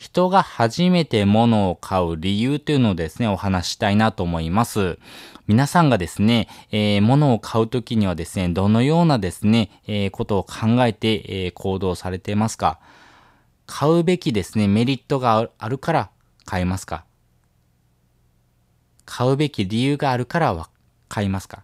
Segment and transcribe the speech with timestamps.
[0.00, 4.98] 人が初めて物を買う理由というのをですね、お話したいなと思います。
[5.46, 12.80] 皆さんがですね、えー、物を買うときにはですね、どのようなですね、えー、ことを考えて、えー、行動されていますか？
[13.66, 16.10] 買うべきですね、メリットがあるから
[16.46, 17.04] 買いますか？
[19.04, 20.70] 買うべき理由があるからは
[21.10, 21.62] 買いますか？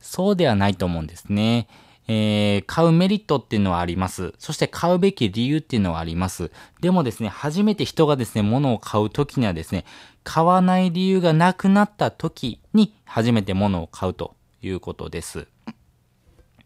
[0.00, 1.66] そうではないと思うんですね。
[2.12, 4.34] えー、買うメリットっていうのはあります。
[4.36, 6.50] そして買うべき理由っていうのはあります。
[6.80, 9.84] でもですね、初めて人がですね、物を買うときにはですね、
[10.24, 15.46] 買わない理由がなくなった時に初めて物を買うということです。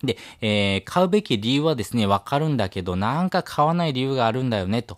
[0.03, 4.97] で、えー、買うべき理由はですね、わかるんだけど、なんか買わない理由があるんだよね、と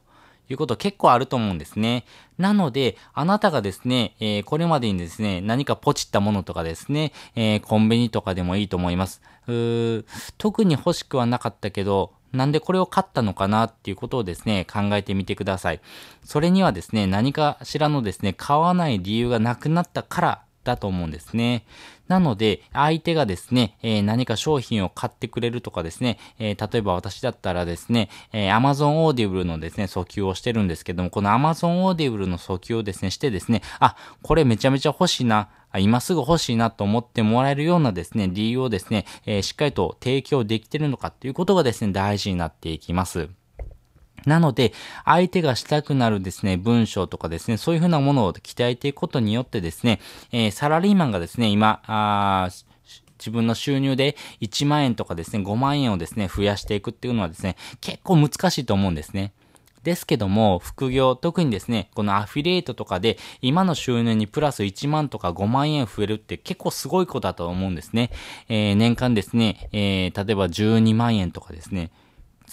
[0.49, 2.05] いうこと結構あると思うんですね。
[2.39, 9.23] なので、あなたがですね、えー、これまでにですね、何かポチったものとかですね、えー、コンビニとかでもいいと思います。
[10.39, 15.81] 特に欲しくはなかったけど、なんでこれを買ったのかなっていうことをですね、考えてみてください。
[16.25, 21.65] それにはですね、何かしらのですね、買わない理由がなくなったからだと思うんですね。
[22.09, 43.29] なので、相手がですね、えー、何か商品を買ってくれるとかですね、えー、例えば私だったらですね、えー、Amazon Audible のですね、訴求をしてるんですけども、この Amazon Audible の訴求をですね、してですね、あ、これめちゃめちゃ欲しいな、今すぐ欲しいなと思ってもらえるようなですね、理由をですね、えー、しっかりと提供できてるのかっていうことがですね、大事になっていきます。
[44.25, 44.73] なので、
[45.05, 50.01] 相手がしたくなるですね、文章とかですね、そういうふうなものを鍛えていくことによってですね、
[50.33, 52.49] えー、サラリーマンがですね、今、あ
[53.19, 59.33] 自分の収入で1万円とかですね、5万円をですね、増やしていくっていうのはですね、結構難しいと思うんですね。
[59.87, 68.11] ですけども、副業、特にですね、このアフィリエイトとかで、今の収入にプラス1万とか5万円増えるって結構すごいことだと思うんですね。
[68.49, 71.93] えー、年間ですね、えー、例えば12万円とかですね、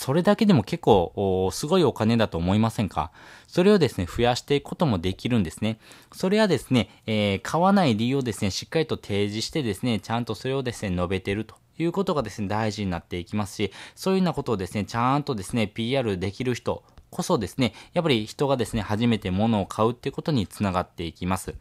[0.03, 3.13] それだけでも結構、すごいお金だと思いませんか？
[3.47, 5.79] それをですね、増やしていくこともできるんですね。
[6.11, 16.83] それはですね、えー、買わない理由をですね、しっかりと提示してですね、ちゃんとそれをですね、述べてるということがですね、大事になっていきますし、そういうようなことをですね、ちゃんとですね、PR できる人、
[17.13, 21.55] こそですね、やっぱり人がですね、初めて物を買うっていうことにつながっていきます。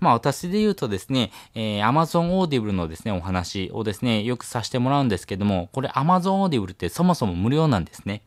[0.00, 8.22] まあ私で言うとですね、えー、Amazon Audible のですね、お話をですね、よくさせてもらうんですけども、これ Amazon Audible ってそもそも無料なんですね。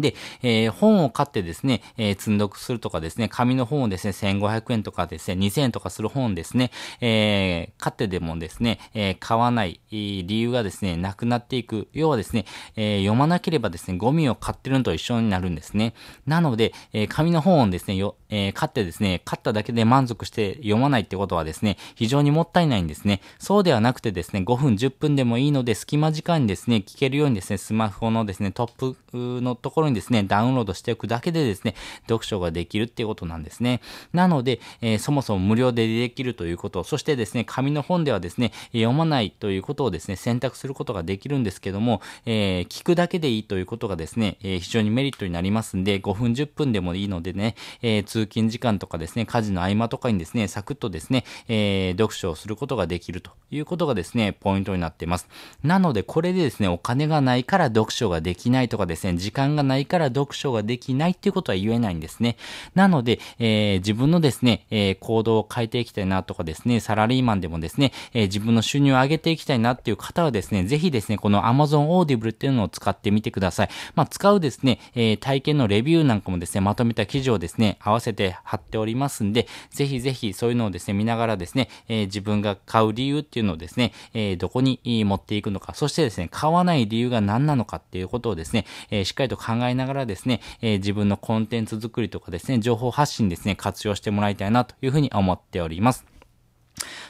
[0.00, 11.88] で、えー、本を買ってですね、えー、積んどくするとかですね、紙の本をですね、1500円とかですね、2000円とかする本ですね、えー、買ってでもですね、えー、買わない理由がですね、なくなっていく。
[11.92, 12.44] 要はですね、
[12.76, 15.94] えー、読まなければですね、ゴミを買ってるのと一緒になるんですね。
[16.26, 23.20] なので、えー、紙の本をですね、よ、えー、買ってですね、買っただけで満足して読まないってことはですね、非常にもったいないんですね。
[23.38, 31.74] そうではなくてですね、5分、10分でもいいので、隙間時間にですね、聞けるようにですね、スマホのですね、トップのところにですね、ダウンロードしておくだけでですね、
[32.08, 33.80] 読書ができるっていうことなんですね。
[34.12, 55.28] なので、えー、そもそも無料でできるということ、そしてですね、紙の本ではですね、読まないということをですね、選択することができるんですけども、えー、聞くだけでいいということがですね、えー、非常にメリットになりますんで、5分10分でもいいのでね、え通勤時間とかですね、家事の合間とかにですね、サクッとですね、え読書をすることができるということがですね、ポイントになっています。
[55.62, 62.36] なので、これでですね、お金がないから読書ができないとかですね、時間がないないから読書ができないっていうことは言えないんですね。
[62.74, 73.68] なので、えー、自分のですね、えー、行動を変えていきたいなとかですね、サラリーマンでもですね、えー、自分の収入を上げていきたいなっていう方はですね、ぜひですね、この Amazon Audible っていうのを使ってみてください。
[73.94, 96.04] まあ、使うですね、え体験のレビューなんかもですね、まとめた記事をですね、合わせて貼っておりますんで、ぜひぜひそういうのをですね、見ながらですね、え自分が買う理由っていうのをですね、えどこに持っていくのか、そしてですね、買わない理由が何なのかっていうことをですね、えしっかりと考えながらですね、え自分のコンテンツ作りとかですね、情報発信ですね、活用してもらいたいなというふうに思っております。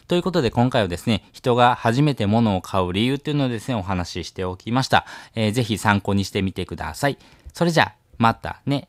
[0.09, 5.07] ということで今回はですね、人が初めて物を買う理由っていうのをですね、お話ししておきました。
[5.35, 7.19] えー、ぜひ参考にしてみてください。
[7.53, 8.89] それじゃあ、またね。